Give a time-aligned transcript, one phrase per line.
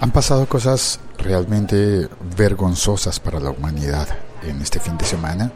[0.00, 4.08] Han pasado cosas realmente vergonzosas para la humanidad
[4.42, 5.52] en este fin de semana.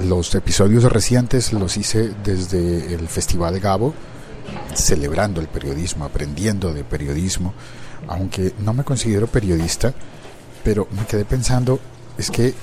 [0.00, 3.94] Los episodios recientes los hice desde el Festival Gabo,
[4.74, 7.54] celebrando el periodismo, aprendiendo de periodismo,
[8.08, 9.94] aunque no me considero periodista,
[10.64, 11.78] pero me quedé pensando,
[12.18, 12.54] es que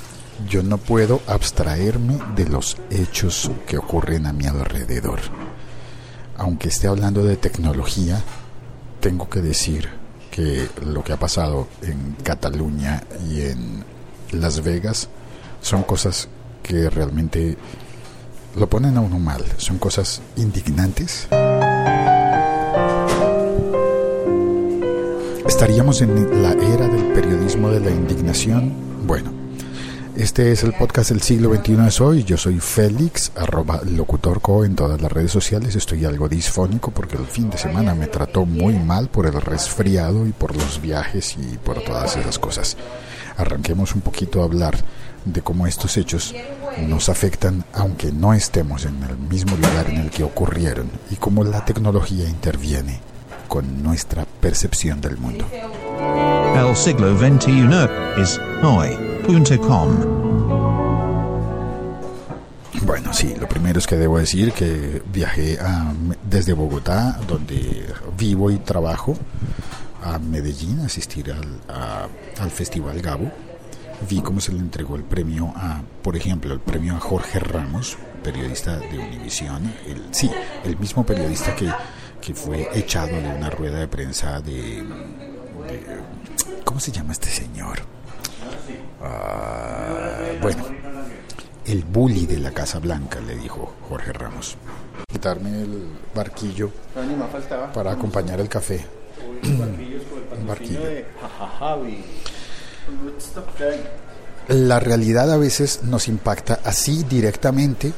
[0.50, 5.22] yo no puedo abstraerme de los hechos que ocurren a mi alrededor.
[6.38, 8.22] Aunque esté hablando de tecnología,
[9.00, 10.01] tengo que decir
[10.32, 13.84] que lo que ha pasado en Cataluña y en
[14.32, 15.10] Las Vegas
[15.62, 16.30] son cosas
[16.64, 17.58] que realmente
[18.56, 21.28] lo ponen a uno mal, son cosas indignantes.
[25.46, 28.74] ¿Estaríamos en la era del periodismo de la indignación?
[29.06, 29.41] Bueno,
[30.22, 32.24] este es el podcast del siglo XXI es hoy.
[32.24, 35.76] Yo soy Félix, arroba locutorco en todas las redes sociales.
[35.76, 40.28] Estoy algo disfónico porque el fin de semana me trató muy mal por el resfriado
[40.28, 42.78] y por los viajes y por todas esas cosas.
[43.36, 44.78] Arranquemos un poquito a hablar
[45.26, 46.36] de cómo estos hechos
[46.88, 51.44] nos afectan aunque no estemos en el mismo lugar en el que ocurrieron y cómo
[51.44, 53.00] la tecnología interviene
[53.48, 55.48] con nuestra percepción del mundo.
[56.56, 59.11] El siglo XXI es hoy.
[62.84, 65.60] Bueno, sí, lo primero es que debo decir que viajé
[66.28, 67.86] desde Bogotá, donde
[68.18, 69.16] vivo y trabajo,
[70.04, 71.60] a Medellín a asistir al,
[72.40, 73.32] al Festival Gabo.
[74.10, 77.98] Vi cómo se le entregó el premio a, por ejemplo, el premio a Jorge Ramos,
[78.24, 79.72] periodista de Univisión.
[79.86, 80.32] El, sí,
[80.66, 81.72] el mismo periodista que,
[82.20, 84.84] que fue echado de una rueda de prensa de
[86.64, 87.80] ¿Cómo se llama este señor?
[89.04, 90.64] Ah, bueno,
[91.66, 94.58] el bully de la Casa Blanca, le dijo Jorge Ramos.
[95.08, 96.72] Quitarme el barquillo
[97.74, 98.86] para acompañar el café.
[99.44, 100.80] Un barquillo.
[104.48, 107.94] La realidad a veces nos impacta así directamente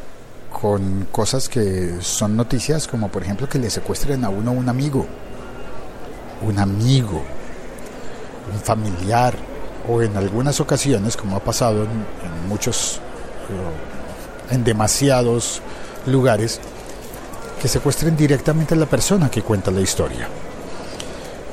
[0.51, 5.05] con cosas que son noticias como por ejemplo que le secuestren a uno un amigo,
[6.41, 7.23] un amigo,
[8.53, 9.35] un familiar,
[9.87, 12.99] o en algunas ocasiones, como ha pasado en, muchos,
[13.49, 15.61] eh, en demasiados
[16.05, 16.59] lugares,
[17.61, 20.27] que secuestren directamente a la persona que cuenta la historia,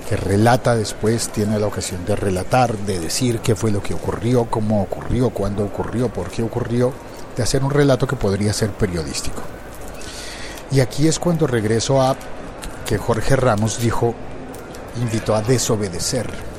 [0.09, 4.47] que relata después, tiene la ocasión de relatar, de decir qué fue lo que ocurrió,
[4.47, 6.93] cómo ocurrió, cuándo ocurrió, por qué ocurrió,
[7.37, 9.41] de hacer un relato que podría ser periodístico.
[10.73, 12.17] Y aquí es cuando regreso a
[12.87, 14.15] que Jorge Ramos dijo,
[15.01, 16.50] invitó a desobedecer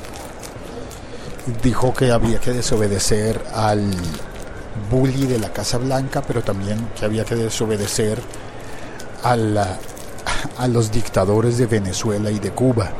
[1.62, 3.90] dijo que había que desobedecer al
[4.90, 8.20] bully de la Casa Blanca, pero también que había que desobedecer
[9.24, 9.36] a,
[10.58, 12.90] a los dictadores de Venezuela y de Cuba.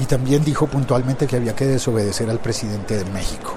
[0.00, 3.54] Y también dijo puntualmente que había que desobedecer al presidente de México.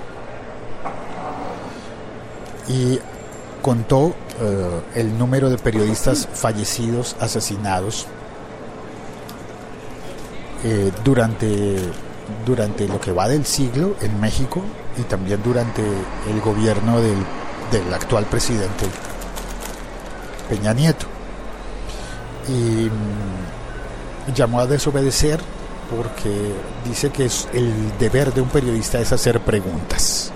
[2.67, 2.99] Y
[3.61, 8.05] contó eh, el número de periodistas fallecidos, asesinados
[10.63, 11.77] eh, durante
[12.45, 14.61] durante lo que va del siglo en México
[14.97, 17.15] y también durante el gobierno del,
[17.93, 18.85] actual presidente
[20.49, 21.07] Peña Nieto.
[22.47, 25.39] Y mm, llamó a desobedecer
[25.89, 26.53] porque
[26.85, 30.31] dice que es el deber de un periodista es hacer preguntas,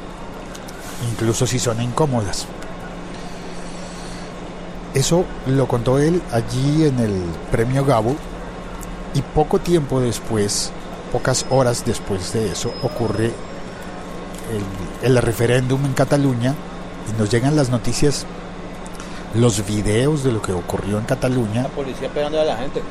[1.11, 2.45] incluso si son incómodas.
[4.93, 8.15] Eso lo contó él allí en el premio Gabo
[9.13, 10.71] y poco tiempo después
[11.11, 13.31] pocas horas después de eso ocurre
[15.03, 16.55] el, referéndum en Cataluña
[17.09, 18.25] y nos llegan las noticias,
[19.35, 21.63] los videos de lo que ocurrió en Cataluña.
[21.63, 22.81] La policía pegando a la gente.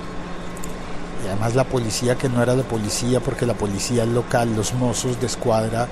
[1.24, 5.20] Y además la policía que no era de policía porque la policía local, los mozos
[5.20, 5.88] de escuadra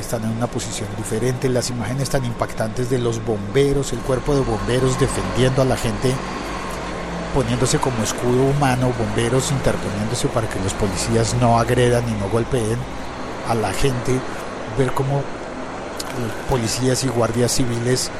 [0.00, 4.40] están en una posición diferente, las imágenes tan impactantes de los bomberos, el cuerpo de
[4.40, 6.14] bomberos defendiendo a la gente
[7.34, 12.78] poniéndose como escudo humano, bomberos interponiéndose para que los policías no agredan y no golpeen
[13.48, 14.18] a la gente,
[14.78, 15.22] ver cómo
[16.48, 18.10] policías y guardias civiles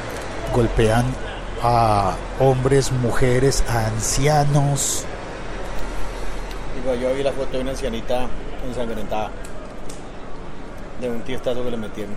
[0.54, 1.04] golpean
[1.62, 5.04] a hombres, mujeres, a ancianos.
[6.76, 8.26] Digo, yo vi la foto de una ancianita
[8.66, 9.30] ensangrentada,
[11.00, 12.14] de un tiestazo que le metieron.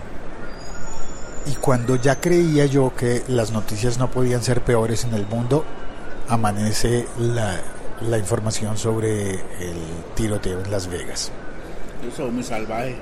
[1.46, 5.64] Y cuando ya creía yo que las noticias no podían ser peores en el mundo,
[6.28, 7.60] amanece la,
[8.08, 9.76] la información sobre el
[10.14, 11.30] tiroteo en Las Vegas.
[12.12, 12.96] Eso es muy salvaje.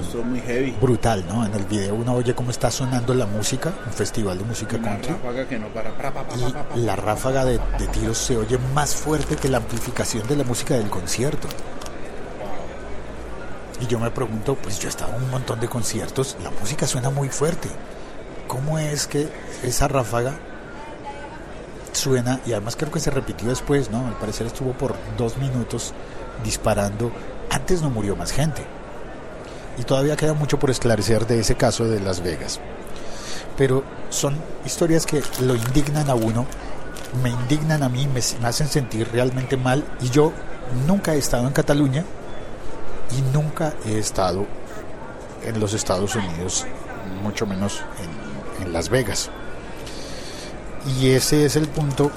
[0.00, 0.70] Estuvo muy heavy.
[0.80, 1.44] brutal, ¿no?
[1.44, 4.98] En el video uno oye cómo está sonando la música, un festival de música Una
[4.98, 5.14] country.
[5.50, 5.90] que no para.
[5.94, 6.76] pra, pa, pa, pa, pa, pa.
[6.78, 10.44] Y la ráfaga de, de tiros se oye más fuerte que la amplificación de la
[10.44, 11.46] música del concierto.
[13.80, 16.86] Y yo me pregunto, pues yo he estado en un montón de conciertos, la música
[16.86, 17.68] suena muy fuerte.
[18.46, 19.28] ¿Cómo es que
[19.62, 20.34] esa ráfaga
[21.92, 22.40] suena?
[22.46, 24.06] Y además creo que se repitió después, ¿no?
[24.06, 25.92] Al parecer estuvo por dos minutos
[26.44, 27.10] disparando.
[27.50, 28.64] Antes no murió más gente.
[29.78, 32.60] Y todavía queda mucho por esclarecer de ese caso de Las Vegas.
[33.56, 36.46] Pero son historias que lo indignan a uno,
[37.22, 39.84] me indignan a mí, me, hacen sentir realmente mal.
[40.00, 40.32] Y yo
[40.86, 42.04] nunca he estado en Cataluña
[43.16, 44.46] y nunca he estado
[45.44, 46.66] en los Estados Unidos,
[47.22, 47.82] mucho menos
[48.58, 49.30] en, en Las Vegas.
[50.86, 52.10] Y ese es el punto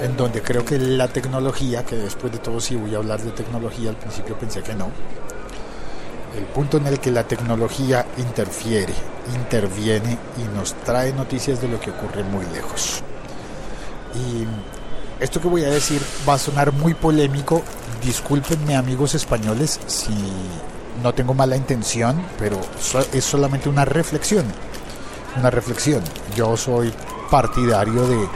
[0.00, 3.30] en donde creo que la tecnología, que después de todo sí voy a hablar de
[3.32, 4.90] tecnología, al principio pensé que no,
[6.36, 8.94] el punto en el que la tecnología interfiere,
[9.34, 13.02] interviene y nos trae noticias de lo que ocurre muy lejos.
[14.14, 14.46] Y
[15.22, 17.62] esto que voy a decir va a sonar muy polémico,
[18.02, 20.14] discúlpenme amigos españoles si
[21.02, 22.60] no tengo mala intención, pero
[23.12, 24.44] es solamente una reflexión,
[25.38, 26.02] una reflexión.
[26.34, 26.92] Yo soy
[27.30, 28.28] partidario de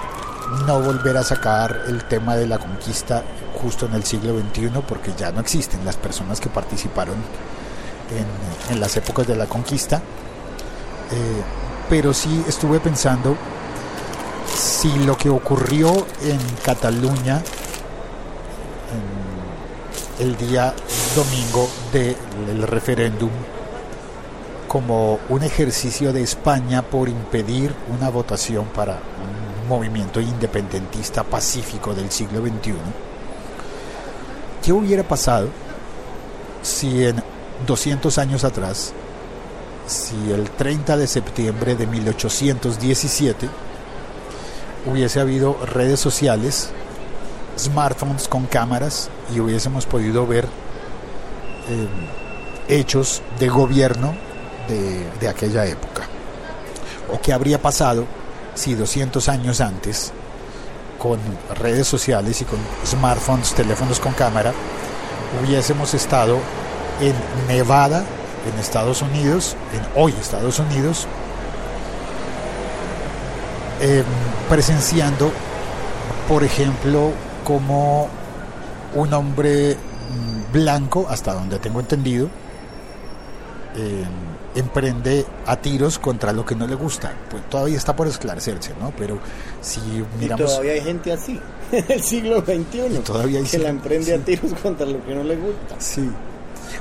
[0.67, 3.23] no volver a sacar el tema de la conquista
[3.61, 7.17] justo en el siglo XXI porque ya no existen las personas que participaron
[8.71, 9.97] en, las épocas de la conquista.
[9.97, 11.43] Eh,
[11.89, 13.37] pero sí estuve pensando
[14.55, 17.43] si lo que ocurrió en Cataluña
[20.19, 20.75] en el día
[21.15, 23.31] domingo del referéndum
[24.75, 32.11] como un ejercicio de España por impedir una votación para un movimiento independentista pacífico del
[32.11, 32.75] siglo XXI.
[34.65, 35.47] ¿Qué hubiera pasado
[36.61, 37.23] si en
[37.65, 38.93] 200 años atrás,
[39.87, 43.49] si el 30 de septiembre de 1817
[44.87, 46.71] hubiese habido redes sociales,
[47.57, 50.47] smartphones con cámaras y hubiésemos podido ver
[51.69, 51.87] eh,
[52.67, 54.34] hechos de gobierno
[54.69, 56.03] de, aquella época?
[57.13, 58.07] ¿O qué habría pasado
[58.55, 60.13] si 200 años antes,
[60.99, 61.19] con
[61.57, 64.53] redes sociales y con smartphones, teléfonos con cámara,
[65.43, 66.39] hubiésemos estado
[67.01, 67.15] en
[67.49, 68.05] Nevada,
[68.53, 71.07] en Estados Unidos, en hoy Estados Unidos,
[73.81, 74.05] eh,
[74.49, 75.31] presenciando,
[76.29, 77.11] por ejemplo,
[77.45, 78.09] como
[78.95, 82.29] un hombre mm, blanco, hasta donde tengo entendido,
[83.77, 84.05] eh,
[84.55, 87.13] emprende a tiros contra lo que no le gusta.
[87.31, 88.93] Pues todavía está por esclarecerse, ¿no?
[88.97, 89.19] Pero
[89.61, 90.47] si Y miramos...
[90.47, 91.41] todavía hay gente así,
[91.73, 94.13] en el siglo XXI, todavía hay que la emprende sí.
[94.13, 95.77] a tiros contra lo que no le gusta.
[95.79, 96.09] Sí.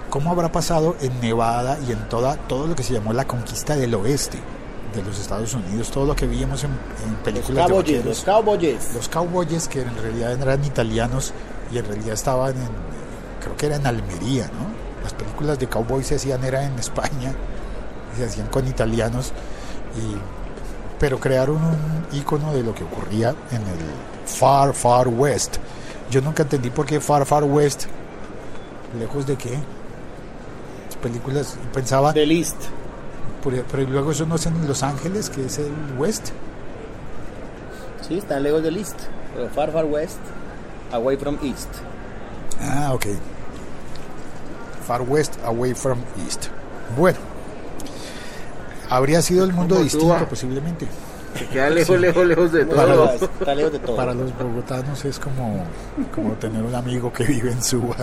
[0.09, 3.75] ¿Cómo habrá pasado en Nevada y en toda, todo lo que se llamó la conquista
[3.75, 4.37] del oeste
[4.95, 5.89] de los Estados Unidos?
[5.91, 6.71] Todo lo que vimos en,
[7.05, 8.05] en Los películas de cowboys, vaqueros.
[8.05, 8.93] los cowboys.
[8.93, 11.33] Los cowboys que en realidad eran italianos
[11.71, 12.69] y en realidad estaban en,
[13.41, 14.72] creo que era en Almería, ¿no?
[15.43, 17.33] Las películas de cowboys se hacían era en España,
[18.17, 19.33] se hacían con italianos,
[19.97, 20.15] y,
[20.99, 25.57] pero crearon un icono de lo que ocurría en el Far Far West.
[26.09, 27.85] Yo nunca entendí por qué Far Far West,
[28.97, 29.59] lejos de qué.
[30.85, 32.55] Las películas pensaba, The List.
[33.43, 36.29] pero, pero luego eso no es en Los Ángeles, que es el West.
[38.07, 38.95] Sí, está lejos del East.
[39.35, 40.19] Pero far, far west,
[40.91, 41.69] away from East.
[42.61, 43.07] Ah, ok.
[44.87, 46.47] Far West, away from East.
[46.97, 47.17] Bueno,
[48.89, 50.87] habría sido el mundo distinto posiblemente.
[51.37, 53.05] Se queda lejos, lejos, lejos de Para todo.
[53.05, 53.95] los- Está lejos de todo.
[53.95, 55.65] Para los bogotanos es como,
[56.13, 57.95] como tener un amigo que vive en Suba.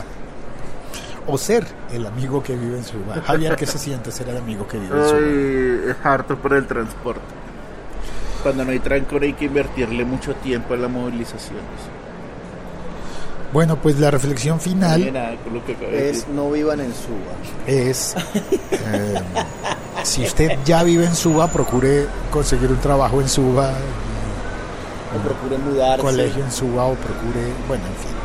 [1.29, 3.21] O ser el amigo que vive en Suba.
[3.25, 5.19] Javier, ¿qué se siente ser el amigo que vive en Suba?
[5.19, 7.21] Ay, es harto por el transporte.
[8.43, 11.63] Cuando no hay trancón hay que invertirle mucho tiempo en las movilizaciones.
[13.53, 17.67] Bueno, pues la reflexión final de Es no vivan en Suba.
[17.67, 18.15] es,
[18.71, 19.15] eh,
[20.05, 23.73] si usted ya vive en Suba, procure conseguir un trabajo en Suba,
[25.17, 26.01] O procuren mudarse.
[26.03, 28.17] colegio en Suba o procure, bueno, en fin.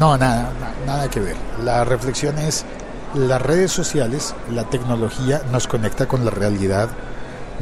[0.00, 1.36] No, nada, na- nada que ver.
[1.64, 2.64] La reflexión es,
[3.14, 6.88] las redes sociales, la tecnología nos conecta con la realidad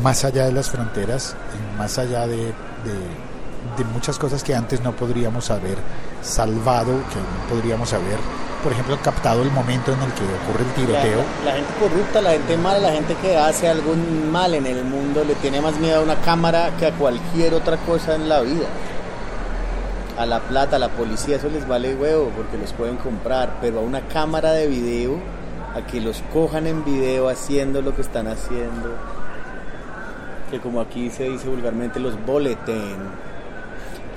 [0.02, 3.27] más allá de las fronteras y más allá de, de-
[3.76, 5.78] de muchas cosas que antes no podríamos haber
[6.22, 8.18] salvado, que no podríamos haber,
[8.62, 11.24] por ejemplo, captado el momento en el que ocurre el La, tiroteo.
[11.44, 15.24] la gente corrupta, la gente mala, la gente que hace algún mal en el mundo
[15.24, 18.66] le tiene más miedo a una cámara que a cualquier otra cosa en la vida.
[20.18, 23.78] A la plata, a la policía, eso les vale huevo porque los pueden comprar, pero
[23.78, 25.20] a una cámara de video
[25.76, 28.96] a que los cojan en video haciendo lo que están haciendo,
[30.50, 32.96] que como aquí se dice vulgarmente los boleten,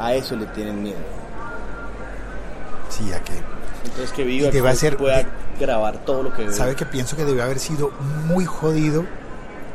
[0.05, 0.97] a eso le tienen miedo.
[2.89, 3.33] Sí, a que
[3.85, 4.61] Entonces que viva que
[4.97, 5.25] pueda
[5.59, 6.53] grabar todo lo que ve.
[6.53, 7.91] sabe que pienso que debe haber sido
[8.25, 9.05] muy jodido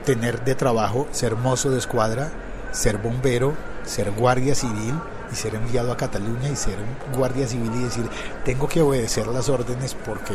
[0.04, 2.30] tener de trabajo ser mozo de escuadra,
[2.72, 3.54] ser bombero,
[3.84, 4.94] ser guardia civil
[5.32, 6.76] y ser enviado a Cataluña y ser
[7.14, 8.08] guardia civil y decir
[8.44, 10.34] tengo que obedecer las órdenes porque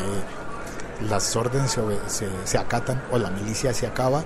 [1.08, 4.24] las órdenes se, se- se acatan o la milicia se acaba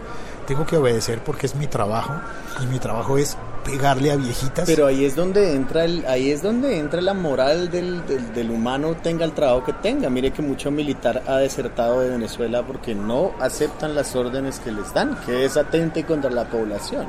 [0.47, 2.13] tengo que obedecer porque es mi trabajo
[2.61, 6.41] y mi trabajo es pegarle a viejitas Pero ahí es donde entra el, ahí es
[6.41, 10.09] donde entra la moral del, del, del humano tenga el trabajo que tenga.
[10.09, 14.93] Mire que mucho militar ha desertado de Venezuela porque no aceptan las órdenes que les
[14.93, 17.07] dan, que es atente contra la población.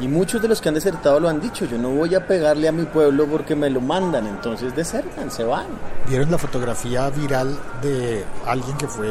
[0.00, 2.66] Y muchos de los que han desertado lo han dicho, yo no voy a pegarle
[2.66, 5.66] a mi pueblo porque me lo mandan, entonces desertan, se van.
[6.08, 9.08] ¿Vieron la fotografía viral de alguien que fue,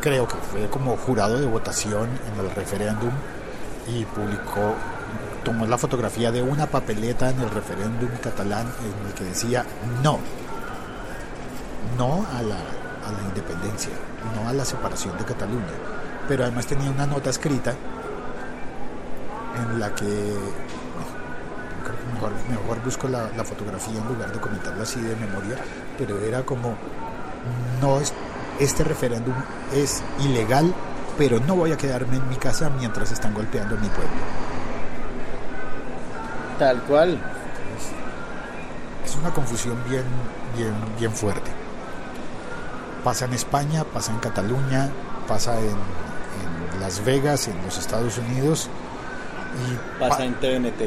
[0.00, 3.10] creo que fue como jurado de votación en el referéndum
[3.88, 4.74] y publicó,
[5.44, 9.64] tomó la fotografía de una papeleta en el referéndum catalán en el que decía
[10.02, 10.18] no,
[11.98, 13.92] no a la, a la independencia,
[14.34, 15.74] no a la separación de Cataluña,
[16.26, 17.74] pero además tenía una nota escrita
[19.56, 25.14] en la que creo que mejor, busco la, fotografía en lugar de comentarlo así de
[25.16, 25.56] memoria,
[25.98, 26.76] pero era como,
[27.80, 28.12] no es,
[28.58, 29.34] este referéndum
[29.74, 30.72] es ilegal,
[31.18, 34.43] pero no voy a quedarme en mi casa mientras están golpeando mi pueblo.
[36.58, 37.18] Tal cual.
[39.04, 40.04] Es una confusión bien,
[40.56, 41.50] bien, bien fuerte.
[43.02, 44.88] Pasa en España, pasa en Cataluña,
[45.28, 45.66] pasa en,
[46.74, 48.68] en Las Vegas, en los Estados Unidos,
[49.68, 50.82] y Pasa pa- en TVNT.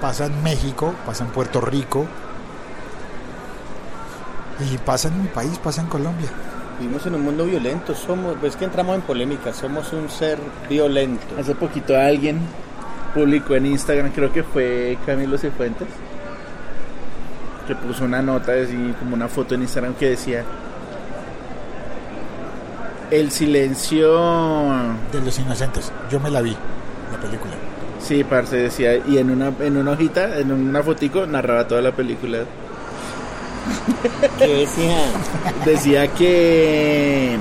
[0.00, 2.06] pasa en México, pasa en Puerto Rico,
[4.60, 6.28] y pasa en mi país, pasa en Colombia.
[6.80, 11.26] Vivimos en un mundo violento, somos, ves que entramos en polémica, somos un ser violento.
[11.38, 12.40] Hace poquito alguien
[13.18, 15.88] publicó en Instagram, creo que fue Camilo Cifuentes,
[17.66, 20.44] que puso una nota, así como una foto en Instagram que decía:
[23.10, 24.08] El silencio.
[25.12, 26.56] De los inocentes, yo me la vi,
[27.12, 27.52] la película.
[28.00, 31.90] Sí, parce, decía, y en una, en una hojita, en una fotico, narraba toda la
[31.90, 32.38] película.
[34.38, 35.10] ¿Qué decían?
[35.64, 37.36] Decía que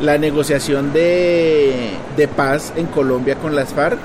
[0.00, 3.98] la negociación de, de paz en Colombia con las FARC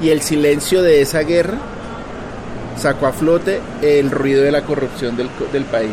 [0.00, 1.58] y el silencio de esa guerra
[2.80, 5.90] sacó a flote el ruido de la corrupción del, co- del país.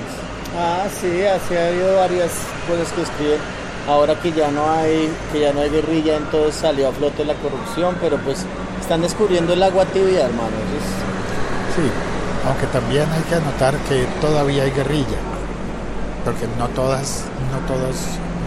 [0.58, 2.32] Ah, sí, así ha habido varias
[2.68, 3.40] cosas que escriben.
[3.88, 7.34] Ahora que ya no hay, que ya no hay guerrilla, entonces salió a flote la
[7.36, 8.46] corrupción, pero pues
[8.80, 10.50] están descubriendo el agua tibia, hermano.
[10.78, 11.82] Es- Sí,
[12.48, 15.18] aunque también hay que anotar que todavía hay guerrilla,
[16.24, 17.96] porque no todas, no todos,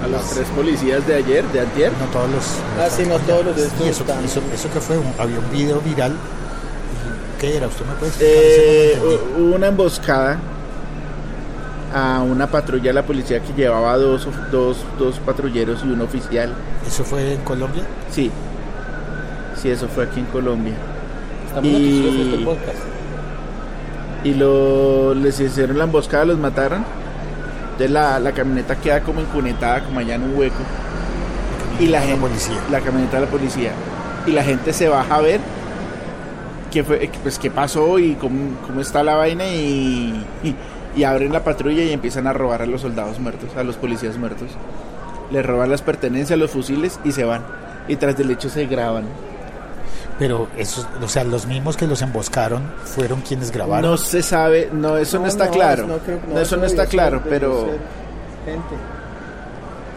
[0.02, 2.44] A los las- tres policías de ayer, de antier, no todos los,
[2.78, 5.12] Ah, sí, no todos los de estos y eso, están- eso, eso que fue, un-
[5.18, 7.66] había un video viral, y ¿qué era?
[7.66, 8.34] ¿Usted me puede explicar?
[8.36, 8.98] Eh,
[9.38, 10.38] no hubo una emboscada
[11.94, 16.52] a una patrulla de la policía que llevaba dos, dos, dos patrulleros y un oficial.
[16.86, 17.82] ¿Eso fue en Colombia?
[18.10, 18.30] Sí,
[19.60, 20.74] sí, eso fue aquí en Colombia.
[21.48, 22.78] Estamos Y- noticiosos este podcast.
[24.24, 26.84] Y lo, les hicieron la emboscada, los mataron.
[27.76, 30.56] Entonces la, la camioneta queda como encunetada, como allá en un hueco.
[31.78, 32.56] Y la La gente, policía.
[32.70, 33.72] la camioneta de la policía.
[34.26, 35.40] Y la gente se baja a ver
[36.72, 40.54] qué fue, pues qué pasó y cómo, cómo está la vaina y, y,
[40.98, 44.16] y abren la patrulla y empiezan a robar a los soldados muertos, a los policías
[44.16, 44.48] muertos.
[45.30, 47.42] Les roban las pertenencias, los fusiles y se van.
[47.88, 49.04] Y tras del hecho se graban.
[50.18, 53.90] Pero esos, o sea, los mismos que los emboscaron fueron quienes grabaron.
[53.90, 55.86] No se sabe, no, eso no, está claro.
[55.86, 57.66] no creo- No, eso no está claro, pero...
[58.46, 58.74] Gente.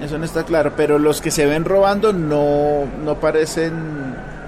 [0.02, 3.74] Eso no está claro, pero los que se ven robando no, no parecen,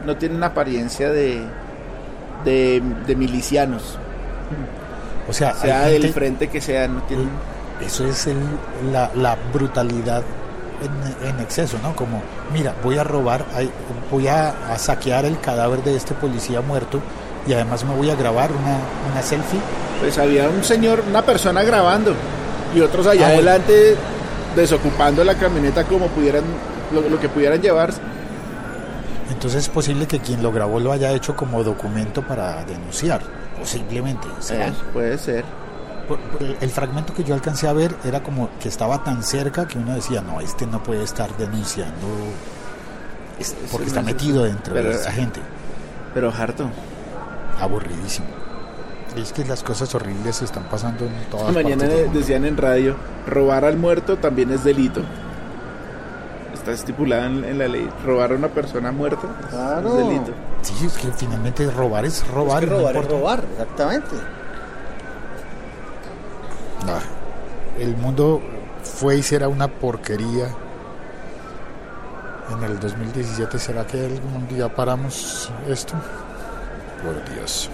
[0.05, 1.41] no tienen apariencia de,
[2.45, 3.97] de, de milicianos,
[5.29, 7.29] o sea, sea hay del gente- frente que sea, no tienen...
[7.85, 8.37] Eso es el-
[8.93, 10.23] la, la brutalidad
[10.81, 11.95] en, en exceso, ¿no?
[11.95, 12.21] Como,
[12.53, 13.45] mira, voy a robar,
[14.09, 16.99] voy a, a saquear el cadáver de este policía muerto
[17.47, 18.77] y además me voy a grabar una,
[19.11, 19.59] una selfie.
[19.99, 22.13] Pues había un señor, una persona grabando
[22.75, 23.95] y otros allá Ah, adelante
[24.55, 26.43] desocupando la camioneta como pudieran,
[26.91, 27.99] lo, lo que pudieran llevarse.
[29.31, 33.21] Entonces es posible que quien lo grabó lo haya hecho como documento para denunciar,
[33.57, 34.27] posiblemente.
[34.39, 34.67] ¿será?
[34.67, 35.45] Eh, puede ser.
[36.17, 39.67] Por- por el, fragmento que yo alcancé a ver era como que estaba tan cerca
[39.67, 42.07] que uno decía, no, este no puede estar denunciando
[43.39, 45.39] es- porque está metido dentro Pero- de esa gente.
[46.13, 46.69] Pero harto.
[47.59, 48.27] Aburridísimo.
[49.15, 52.19] Es que las cosas horribles se están pasando en todas Mañana partes del mundo.
[52.19, 52.95] decían en radio,
[53.27, 55.01] robar al muerto también es delito.
[56.53, 57.89] está estipulado en, en la ley.
[58.05, 59.87] Robar a una persona muerta es- Claro.
[59.99, 60.31] es delito.
[60.61, 62.63] Sí, es que finalmente robar es robar.
[62.63, 64.15] Es que no robar es robar, exactamente.
[66.87, 66.99] Ah,
[67.81, 68.41] el mundo
[68.83, 70.49] fue y será una porquería.
[72.51, 75.93] En el 2017, ¿será que algún día paramos esto?
[77.01, 77.69] Por Dios.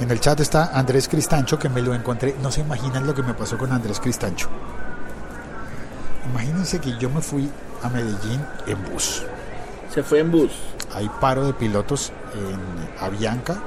[0.00, 2.34] En el chat está Andrés Cristancho, que me lo encontré.
[2.42, 4.48] No se imaginan lo que me pasó con Andrés Cristancho.
[6.30, 7.50] Imagínense que yo me fui
[7.82, 9.22] a Medellín en bus.
[9.92, 10.52] Se fue en bus.
[10.94, 13.58] Hay paro de pilotos en Avianca,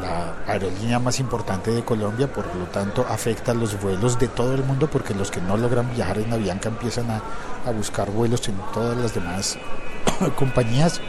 [0.00, 4.64] la aerolínea más importante de Colombia, por lo tanto afecta los vuelos de todo el
[4.64, 7.22] mundo porque los que no logran viajar en Avianca empiezan a,
[7.66, 9.56] a buscar vuelos en todas las demás
[10.36, 11.00] compañías.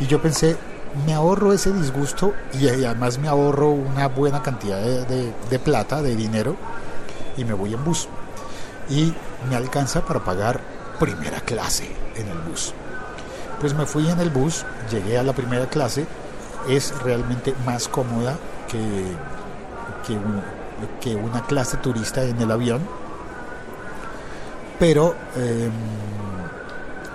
[0.00, 0.56] Y yo pensé,
[1.06, 6.00] me ahorro ese disgusto y además me ahorro una buena cantidad de, de- de plata,
[6.02, 6.54] de dinero,
[7.36, 8.08] y me voy en bus.
[8.88, 9.12] Y
[9.50, 10.60] me alcanza para pagar
[11.00, 12.72] primera clase en el bus.
[13.60, 16.06] Pues me fui en el bus, llegué a la primera clase,
[16.68, 18.36] es realmente más cómoda
[18.70, 18.78] que,
[20.06, 20.42] que, un-
[21.00, 22.80] que una clase turista en el avión,
[24.78, 25.70] pero, em,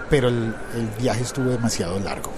[0.09, 2.31] pero el, el viaje estuvo demasiado largo.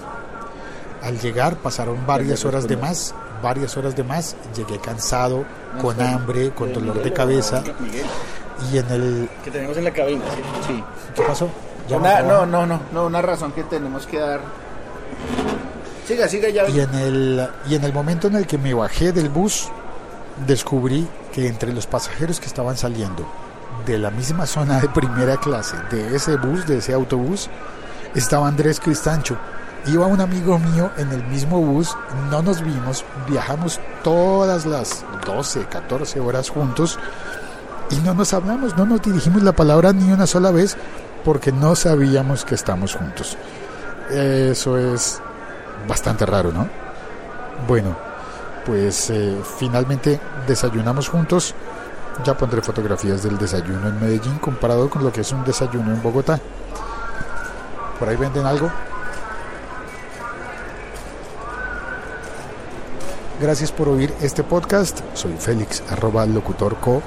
[1.02, 5.44] Al llegar pasaron varias horas de más, varias horas de más, llegué cansado,
[5.80, 7.62] con hambre, con dolor de cabeza
[8.72, 9.28] y en el...
[9.44, 10.24] que tenemos en la cabina.
[10.66, 10.82] ¿sí?
[11.14, 11.48] ¿Qué pasó?
[11.88, 14.40] ¿Ya Una- me no, no, no, no, una razón que tenemos que dar.
[16.06, 16.68] Siga, ya.
[16.68, 19.68] Y en, el, y en el momento en el que me bajé del bus,
[20.46, 23.26] descubrí que entre los pasajeros que estaban saliendo
[23.84, 27.50] de la misma zona de primera clase, de ese bus, de ese autobús,
[28.14, 29.36] estaba Andrés Cristancho.
[29.86, 31.96] Iba un amigo mío en el mismo bus,
[32.30, 36.98] no nos vimos, viajamos todas las 12, 14 horas juntos
[37.90, 40.76] y no nos hablamos, no nos dirigimos la palabra ni una sola vez
[41.24, 43.36] porque no sabíamos que estamos juntos.
[44.10, 45.20] Eso es
[45.88, 46.68] bastante raro, ¿no?
[47.66, 47.96] Bueno,
[48.64, 51.54] pues eh, finalmente desayunamos juntos.
[52.24, 56.02] Ya pondré fotografías del desayuno en Medellín comparado con lo que es un desayuno en
[56.02, 56.40] Bogotá.
[57.98, 58.70] ¿Por ahí venden algo?
[63.40, 65.00] Gracias por oír este podcast.
[65.14, 67.02] Soy Félix, arroba locutorco.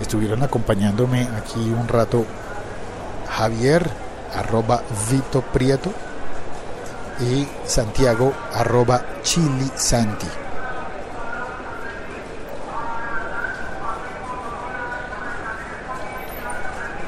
[0.00, 2.24] Estuvieron acompañándome aquí un rato
[3.30, 3.88] Javier,
[4.34, 5.90] arroba Vito Prieto
[7.20, 10.26] y Santiago arroba Chili Santi.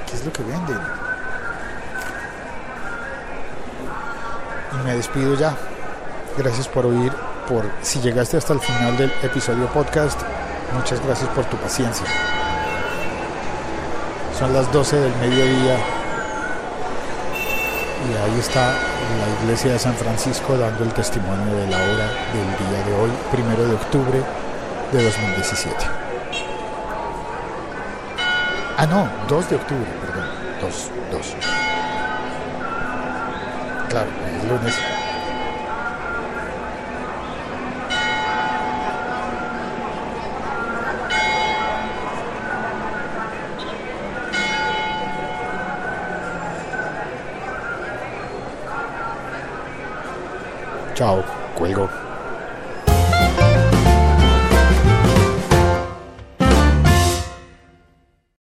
[0.07, 0.79] ¿Qué es lo que venden?
[4.73, 5.55] Y me despido ya.
[6.37, 7.13] Gracias por oír,
[7.49, 10.21] por si llegaste hasta el final del episodio podcast.
[10.75, 12.07] Muchas gracias por tu paciencia.
[14.39, 16.00] Son las 12 del mediodía
[18.09, 22.69] y ahí está la iglesia de San Francisco dando el testimonio de la hora del
[22.69, 24.23] día de hoy, primero de octubre
[24.93, 25.77] de 2017.
[28.79, 30.25] Ah, no, 2 de octubre, perdón.
[30.63, 31.37] 2, 2.
[33.91, 35.00] Claro, es lunes.
[51.01, 51.89] 照顾，过个